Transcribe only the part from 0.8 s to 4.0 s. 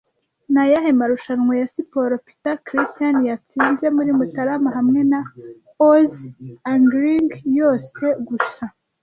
marushanwa ya siporo Peter Christian yatsinze